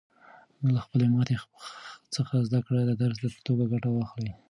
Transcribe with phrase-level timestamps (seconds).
[0.73, 1.35] له خپلې ماتې
[2.15, 4.31] څخه د زده کړې د درس په توګه ګټه واخلئ.